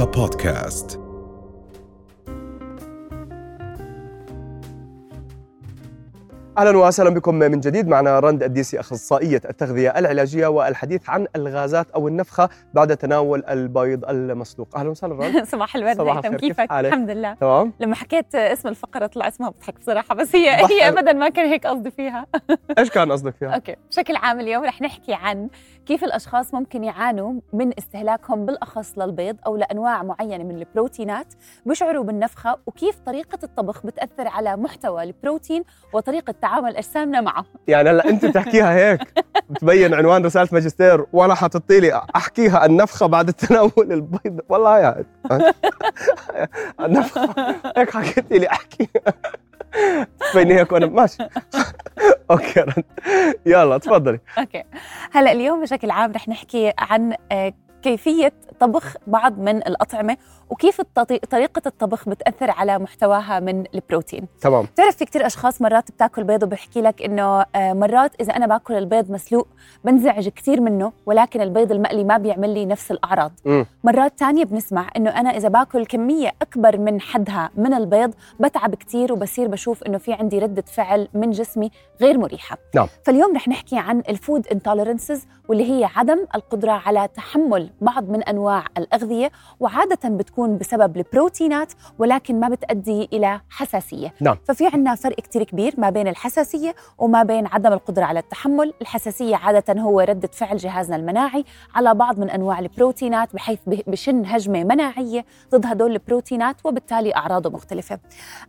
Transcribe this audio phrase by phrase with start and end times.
[0.00, 1.09] رؤيا بودكاست
[6.58, 7.88] أهلا وسهلا بكم من جديد.
[7.88, 14.76] معنا رند الديسي أخصائية التغذية العلاجية والحديث عن الغازات أو النفخة بعد تناول البيض المسلوق.
[14.76, 15.44] أهلا وسهلا رند.
[15.52, 17.34] صباح الورد صباح هيثم الخير، كيف كيفك؟ حالك؟ الحمد لله.
[17.34, 17.72] تمام.
[17.80, 20.50] لما حكيت اسم الفقرة طلع اسمها بضحك بصراحة بس هي.
[20.50, 22.26] هي ابدا ما كان هيك قصدي فيها.
[22.78, 25.48] إيش كان قصدك فيها؟ okay بشكل عام اليوم رح نحكي عن
[25.86, 31.34] كيف الأشخاص ممكن يعانوا من استهلاكهم بالأخص للبيض أو لأنواع معينة من البروتينات
[31.66, 37.44] بيشعروا بالنفخة وكيف طريقة الطبخ بتأثر على محتوى البروتين وطريقة تعامل أجسامنا معه.
[37.68, 39.00] يعني هلأ أنت بتحكيها هيك؟
[39.50, 45.04] بتبين عنوان رسالة ماجستير وأنا حاططي لي أحكيها النفخة بعد تناول البيض؟ والله يا
[46.80, 47.34] النفخة.
[47.76, 48.88] هيك حكيتي لي احكيها
[50.34, 51.18] بيني هيك وأنا ماشي.
[52.30, 52.64] okay
[53.46, 54.20] يلا تفضلي.
[54.38, 54.64] okay.
[55.12, 57.52] هلأ اليوم بشكل عام رح نحكي عن آه،
[57.82, 60.16] كيفية طبخ بعض من الأطعمة
[60.50, 60.80] وكيف
[61.30, 66.42] طريقة الطبخ بتأثر على محتواها من البروتين تمام بتعرف في كتير أشخاص مرات بتاكل بيض
[66.42, 69.48] وبحكي لك إنه آه، مرات إذا أنا باكل البيض مسلوق
[69.84, 73.66] بنزعج كتير منه ولكن البيض المقلي ما بيعمل لي نفس الأعراض مم.
[73.84, 79.12] مرات تانية بنسمع إنه أنا إذا باكل كمية أكبر من حدها من البيض بتعب كتير
[79.12, 82.86] وبصير بشوف إنه في عندي ردة فعل من جسمي غير مريحة نعم.
[83.04, 88.22] فاليوم رح نحكي عن ال food intolerances واللي هي عدم القدرة على تحمل بعض من
[88.22, 94.14] أنواع الأغذية وعادة بتكون بسبب البروتينات ولكن ما بتأدي إلى حساسية.
[94.20, 94.36] نعم.
[94.44, 98.74] ففي عنا فرق كتير كبير ما بين الحساسية وما بين عدم القدرة على التحمل.
[98.80, 104.64] الحساسية عادة هو ردة فعل جهازنا المناعي على بعض من أنواع البروتينات بحيث بشن هجمة
[104.64, 107.98] مناعية ضد هدول البروتينات وبالتالي أعراضه مختلفة.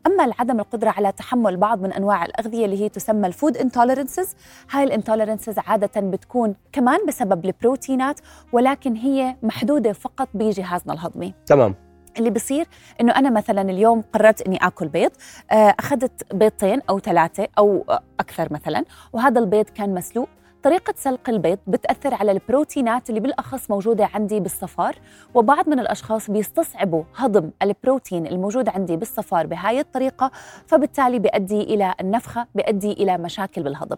[0.07, 4.35] أما عدم القدرة على تحمل بعض من أنواع الأغذية اللي هي تسمى ال food intolerances
[4.71, 8.19] هاي ال intolerances عادة بتكون كمان بسبب البروتينات
[8.51, 11.33] ولكن هي محدودة فقط بجهازنا الهضمي.
[11.45, 11.75] تمام.
[12.17, 12.65] اللي بصير
[13.01, 15.11] إنه أنا مثلا اليوم قررت إني آكل بيض
[15.51, 17.85] آه، أخذت بيضتين أو ثلاثة أو
[18.19, 20.29] أكثر مثلا وهذا البيض كان مسلوق
[20.63, 24.95] طريقة سلق البيض بتأثر على البروتينات اللي بالأخص موجودة عندي بالصفار
[25.33, 30.31] وبعض من الأشخاص بيستصعبوا هضم البروتين الموجود عندي بالصفار بهاي الطريقة
[30.67, 33.97] فبالتالي بيؤدي إلى النفخة بيؤدي إلى مشاكل بالهضم.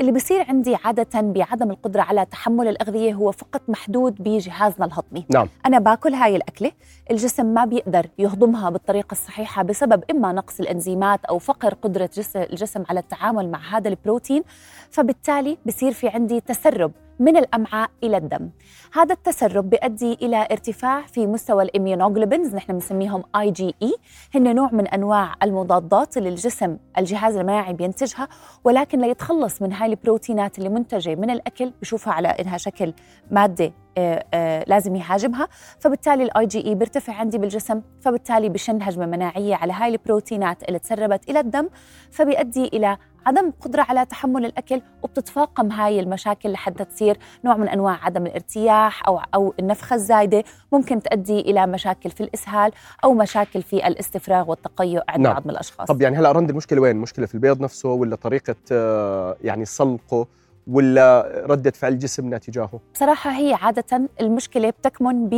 [0.00, 5.26] اللي بصير عندي عادة بعدم القدرة على تحمل الأغذية هو فقط محدود بجهازنا الهضمي.
[5.34, 5.48] نعم.
[5.66, 6.72] أنا باكل هاي الأكلة
[7.10, 12.84] الجسم ما بيقدر يهضمها بالطريقة الصحيحة بسبب إما نقص الأنزيمات أو فقر قدرة جس- الجسم
[12.90, 14.42] على التعامل مع هذا البروتين
[14.90, 18.50] فبالتالي بصير في عندي تسرب من الأمعاء إلى الدم.
[18.92, 23.94] هذا التسرب بيؤدي إلى ارتفاع في مستوى ال immunoglobulins نحن بنسميهم اي جي اي
[24.34, 28.28] هن نوع من أنواع المضادات اللي الجسم الجهاز المناعي بينتجها
[28.64, 32.94] ولكن ليتخلص من هاي البروتينات اللي منتجة من الأكل بشوفها على إنها شكل
[33.30, 35.48] مادة آه، آه، لازم يهاجمها.
[35.78, 40.78] فبالتالي الاي جي اي بيرتفع عندي بالجسم فبالتالي بشن هجمة مناعية على هاي البروتينات اللي
[40.78, 41.68] تسربت إلى الدم
[42.10, 48.04] فبيؤدي إلى عدم قدرة على تحمل الأكل وبتتفاقم هاي المشاكل لحتى تصير نوع من أنواع
[48.04, 52.72] عدم الارتياح أو أو النفخة الزايدة ممكن تؤدي إلى مشاكل في الإسهال
[53.04, 55.32] أو مشاكل في الاستفراغ والتقيؤ عند نعم.
[55.32, 58.56] بعض من الأشخاص طب يعني هلا رند المشكلة وين؟ المشكلة في البيض نفسه ولا طريقة
[58.72, 60.26] آه، يعني سلقه
[60.66, 65.28] ولا ردة فعل جسمنا تجاهه؟ بصراحة هي عادة المشكلة بتكمن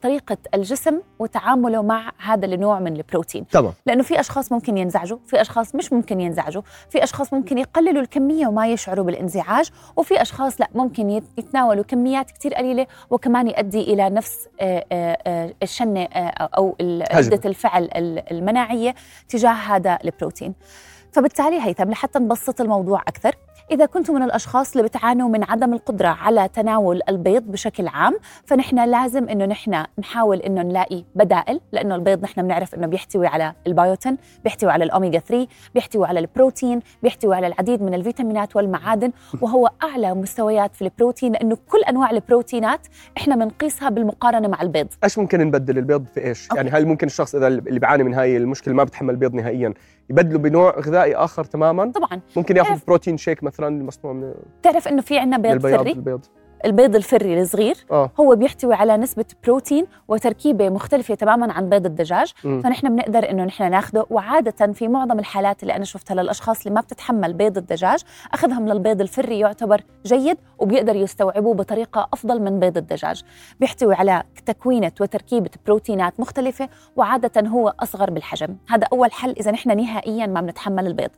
[0.00, 3.46] بطريقة الجسم وتعامله مع هذا النوع من البروتين.
[3.46, 3.72] تمام.
[3.86, 8.46] لأنه في أشخاص ممكن ينزعجوا في أشخاص مش ممكن ينزعجوا في أشخاص ممكن يقللوا الكمية
[8.46, 14.10] وما يشعروا بالانزعاج وفي أشخاص لا ممكن يت- يتناولوا كميات كتير قليلة وكمان يؤدي إلى
[14.10, 16.76] نفس آه، آه، آه، الشنه أو.
[17.14, 18.94] ردة الفعل ال- المناعية
[19.28, 20.54] تجاه هذا البروتين.
[21.12, 23.34] فبالتالي هيثم لحتى نبسط الموضوع أكثر
[23.70, 28.88] إذا كنتم من الأشخاص اللي بتعانوا من عدم القدرة على تناول البيض بشكل عام فنحن
[28.90, 34.16] لازم إنه نحن نحاول إنه نلاقي بدائل لأنه البيض نحن بنعرف إنه بيحتوي على البيوتين
[34.44, 40.14] بيحتوي على الأوميغا 3 بيحتوي على البروتين بيحتوي على العديد من الفيتامينات والمعادن وهو أعلى
[40.14, 42.86] مستويات في البروتين لأنه كل أنواع البروتينات
[43.16, 46.56] إحنا بنقيسها بالمقارنة مع البيض إيش ممكن نبدل البيض في إيش؟ okay.
[46.56, 49.74] يعني هل ممكن الشخص إذا اللي بيعاني من هاي المشكلة ما بتحمل البيض نهائيا
[50.10, 52.20] يبدله بنوع غذائي آخر تماما؟ طبعا.
[52.36, 55.92] ممكن ياخذ تعرف- protein shake مثلا مصنوع من بتعرف إنه في من بيض البياض فري
[55.92, 56.24] البيض.
[56.64, 58.10] البيض الفري الصغير آه.
[58.20, 62.32] هو بيحتوي على نسبة بروتين وتركيبة مختلفة تماما عن بيض الدجاج.
[62.44, 62.60] مم.
[62.60, 64.06] فنحن بنقدر إنه نحن ناخده.
[64.10, 68.02] وعادة في معظم الحالات اللي أنا شفتها للأشخاص اللي ما بتتحمل بيض الدجاج
[68.32, 73.22] أخذهم للبيض الفري يعتبر جيد وبيقدر يستوعبوه بطريقة أفضل من بيض الدجاج.
[73.60, 78.56] بيحتوي على تكوينة وتركيبة بروتينات مختلفة وعادة هو أصغر بالحجم.
[78.68, 81.10] هذا أول حل إذا نحن نهائيا ما بنتحمل البيض.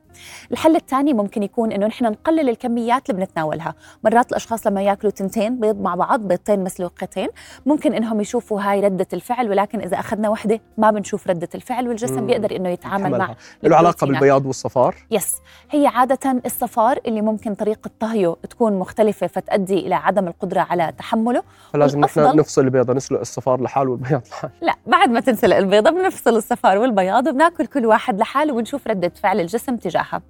[0.53, 3.75] الحل الثاني ممكن يكون إنه نحن نقلل الكميات اللي بنتناولها.
[4.05, 7.29] مرات الأشخاص لما يأكلوا بيضتين بيض مع بعض بيضتين مسلوقتين
[7.67, 12.21] ممكن إنهم يشوفوا هاي ردة الفعل ولكن إذا أخذنا وحدة ما بنشوف ردة الفعل والجسم
[12.21, 12.27] مم.
[12.27, 13.35] بيقدر إنه يتعامل مع.
[13.63, 14.07] له علاقة.
[14.07, 15.37] بالبياض والصفار yes
[15.71, 21.43] هي عادة الصفار اللي ممكن طريقة طهيه تكون مختلفة فتؤدي إلى عدم القدرة على تحمله
[21.73, 26.37] فلازم نحن نفصل البيضه نسلق الصفار لحاله والبياض لحاله لا بعد ما تنسلق البيضة بنفصل
[26.37, 30.23] الصفار والبياض وبناكل كل واحد لحاله ونشوف ردة فعل الجسم تجاهها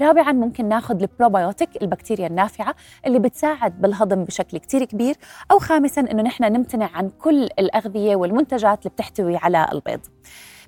[0.00, 2.74] رابعا ممكن ناخذ البروبيوتيك البكتيريا النافعة
[3.06, 5.14] اللي بتساعد بالهضم بشكل كتير كبير
[5.50, 10.00] أو خامسا إنه نحن نمتنع عن كل الأغذية والمنتجات اللي بتحتوي على البيض.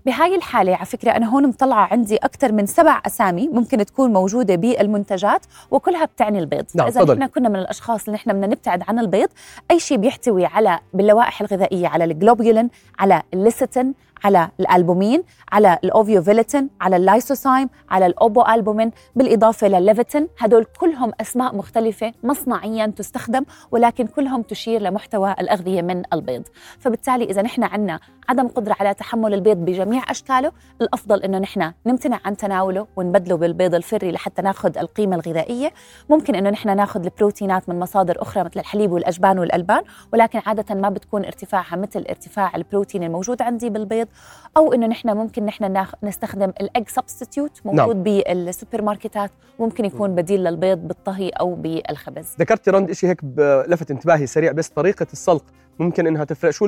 [0.06, 4.54] بهاي الحالة على فكرة أنا هون مطلعة عندي أكثر من سبع أسامي ممكن تكون موجودة
[4.54, 6.64] بالمنتجات وكلها بتعني البيض.
[6.74, 7.18] نعم، فإذا تفضل.
[7.18, 9.28] نحن كنا من الأشخاص اللي نحن بدنا نبتعد عن البيض
[9.70, 13.94] أي شيء بيحتوي على باللوائح الغذائية على الجلوبيولين على الليستين
[14.24, 15.22] على الألبومين
[15.52, 21.56] على ال ovovitellin على ال lysozyme على ال ovalbumin بالاضافه للل livetin هدول كلهم أسماء
[21.56, 26.42] مختلفة مصنعيا تستخدم ولكن كلهم تشير لمحتوى الأغذية من البيض.
[26.78, 32.20] فبالتالي إذا نحن عندنا عدم قدرة على تحمل البيض بجميع أشكاله الأفضل إنه نحن نمتنع
[32.24, 35.72] عن تناوله ونبدله بالبيض الفري لحتى ناخذ القيمة الغذائية.
[36.10, 39.82] ممكن إنه نحن ناخذ البروتينات من مصادر أخرى مثل الحليب والأجبان والألبان
[40.12, 44.08] ولكن عادة ما بتكون ارتفاعها مثل ارتفاع البروتين الموجود عندي بالبيض.
[44.56, 45.94] أو إنه نحن ممكن نحن ناخ...
[46.02, 52.34] نستخدم ال egg substitute موجود بالسوبر ماركتات ممكن يكون بديل للبيض بالطهي أو بالخبز.
[52.40, 53.24] ذكرتي رند شيء هيك
[53.68, 55.44] لفت انتباهي سريع بس طريقة السلق
[55.78, 56.50] ممكن إنها تفرق.
[56.50, 56.66] شو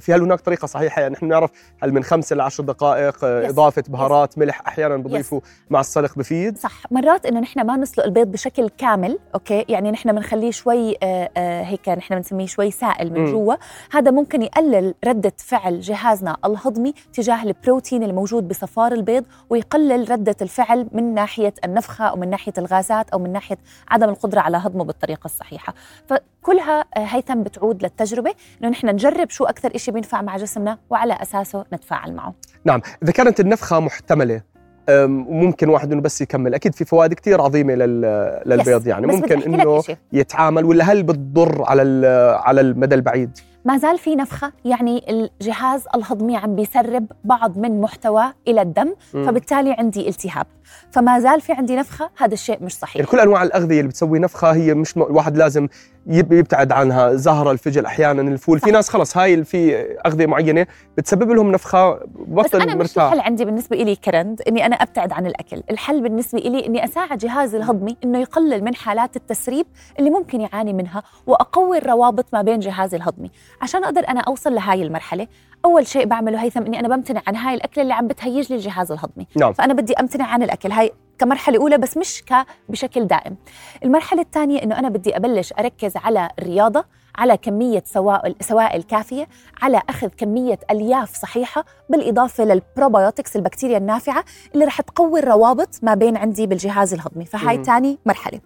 [0.00, 1.50] في هل هناك طريقة صحيحة؟ يعني نحن نعرف
[1.82, 3.48] هل من خمسة ل 10 دقائق آه، Yes.
[3.48, 5.40] إضافة بهارات ملح أحيانا بضيفوا
[5.70, 6.58] مع السلق بفيد.
[6.58, 6.72] صح.
[6.92, 11.62] مرات إنه نحن ما نسلق البيض بشكل كامل okay؟ يعني نحن بنخليه شوي آه آه
[11.62, 13.24] هيك نحن بنسميه شوي سائل من.
[13.24, 13.54] جوا.
[13.92, 20.86] هذا ممكن يقلل ردة فعل جهازنا الهضمي تجاه البروتين الموجود بصفار البيض ويقلل ردة الفعل
[20.92, 23.58] من ناحية النفخة أو من ناحية الغازات أو من ناحية
[23.88, 25.74] عدم القدرة على هضمه بالطريقة الصحيحة.
[26.06, 28.30] فكلها آه، هيثم بتعود للتجربة
[28.62, 32.34] إنه نحن نجرب شو أكثر شيء بينفع مع جسمنا وعلى أساسه نتفاعل معه
[32.64, 34.40] نعم إذا كانت النفخة محتملة
[34.88, 38.86] أم، وممكن واحد إنه بس يكمل أكيد في فوائد كثير عظيمة لل- للبيض.
[38.86, 39.96] يعني ممكن إنه إشي.
[40.12, 42.06] يتعامل ولا هل بتضر على
[42.44, 48.32] على المدى البعيد ما زال في نفخة يعني الجهاز الهضمي عم بيسرب بعض من محتواه
[48.48, 48.94] إلى الدم.
[49.12, 50.46] فبالتالي عندي التهاب
[50.90, 54.18] فما زال في عندي نفخة هذا الشيء مش صحيح يعني كل أنواع الأغذية اللي بتسوي
[54.18, 55.02] نفخة هي مش م...
[55.02, 55.68] الواحد لازم
[56.06, 58.58] يبتعد عنها زهره الفجل أحيانا الفول.
[58.58, 58.64] صح.
[58.64, 59.76] في ناس خلص هاي في
[60.06, 60.66] أغذية معينة
[60.98, 61.94] بتسبب لهم نفخة
[62.28, 63.04] بس بطل أنا مش مرتاح.
[63.12, 65.62] الحل عندي بالنسبة إلي كرند إني أنا أبتعد عن الأكل.
[65.70, 69.66] الحل بالنسبة إلي إني أساعد جهازي الهضمي إنه يقلل من حالات التسريب
[69.98, 73.30] اللي ممكن يعاني منها وأقوي الروابط ما بين جهازي الهضمي.
[73.62, 75.26] عشان أقدر أنا أوصل لهاي المرحلة
[75.64, 78.92] أول شيء بعمله هيثم إني أنا بمتنع عن هاي الأكلة اللي عم بتهيج لي الجهاز
[78.92, 79.26] الهضمي.
[79.36, 79.52] نعم.
[79.52, 80.72] فأنا بدي أمتنع عن الأكل.
[80.72, 82.22] هاي كمرحلة أولى بس مش
[82.68, 83.36] بشكل دائم.
[83.84, 86.84] المرحلة الثانية إنه أنا بدي أبلش أركز على الرياضة.
[87.16, 89.28] على كمية سوائل سوائل كافية
[89.62, 94.24] على أخذ كمية ألياف صحيحة بالإضافة لل probiotics البكتيريا النافعة
[94.54, 97.62] اللي رح تقوي الروابط ما بين عندي بالجهاز الهضمي فهاي مم.
[97.62, 98.40] ثاني مرحلة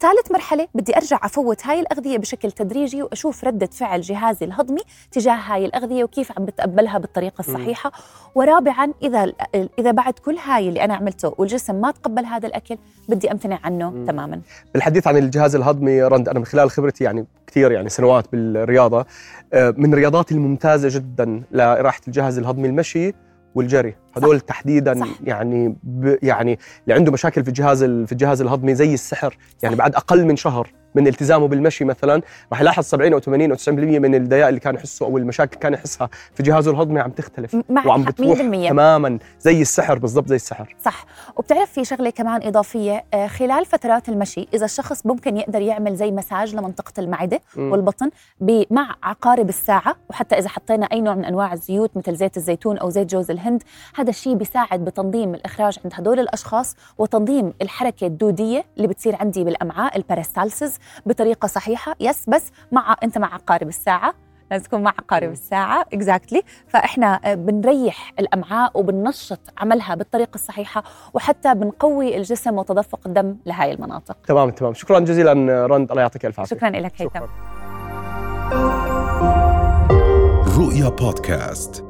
[0.00, 4.80] ثالث مرحلة بدي أرجع أفوت هاي الأغذية بشكل تدريجي وأشوف ردة فعل جهازي الهضمي
[5.12, 7.54] تجاه هاي الأغذية وكيف عم بتقبلها بالطريقة مم.
[7.54, 7.92] الصحيحة
[8.34, 9.32] ورابعا إذا
[9.78, 12.78] إذا بعد كل هاي اللي أنا عملته والجسم ما تقبل هذا الأكل
[13.08, 14.06] بدي أمتنع عنه مم.
[14.06, 14.40] تماما
[14.74, 19.06] بالحديث عن الجهاز الهضمي رند أنا من خلال خبرتي يعني كثير يعني سنوات بالرياضة
[19.52, 23.12] آه، من الرياضات الممتازة جدا لراحة الجهاز الهضمي المشي
[23.54, 25.08] والجري هدول تحديدا صح.
[25.24, 29.74] يعني ب يعني اللي عنده مشاكل في الجهاز ال- في الجهاز الهضمي زي السحر يعني
[29.74, 29.78] صح.
[29.78, 32.22] بعد أقل من شهر من التزامه بالمشي مثلا.
[32.52, 33.68] راح يلاحظ 70 أو 80 أو 90%
[33.98, 37.56] من الضياء اللي كان يحسه أو المشاكل كان يحسها في جهازه الهضمي عم تختلف.
[37.86, 40.76] وعم بتروح 100% تماما زي السحر بالضبط زي السحر.
[40.84, 41.04] صح.
[41.36, 46.10] وبتعرف في شغلة كمان إضافية آه، خلال فترات المشي إذا الشخص ممكن يقدر يعمل زي
[46.10, 47.40] مساج لمنطقة المعدة.
[47.56, 48.10] والبطن
[48.70, 49.96] مع عقارب الساعة.
[50.10, 53.62] وحتى إذا حطينا أي نوع من أنواع الزيوت مثل زيت الزيتون أو زيت جوز الهند
[53.94, 59.96] هذا الشيء بيساعد بتنظيم الإخراج عند هدول الأشخاص وتنظيم الحركة الدودية اللي بتصير عندي بالأمعاء
[59.96, 61.94] البارستالسز بطريقة صحيحة.
[62.00, 64.14] yes بس مع أنت مع عقارب الساعة.
[64.50, 65.32] لازم تكون مع عقارب مم.
[65.32, 65.84] الساعة.
[65.92, 70.82] exactly فإحنا آه، بنريح الأمعاء وبننشط عملها بالطريقة الصحيحة
[71.14, 74.16] وحتى بنقوي الجسم وتدفق الدم لهاي المناطق.
[74.26, 74.74] تمام تمام.
[74.74, 75.90] شكرا جزيلا رند.
[75.90, 76.56] الله يعطيك ألف عافية.
[76.56, 77.20] شكرا لك هيثم.
[80.60, 81.89] رؤيا بودكاست.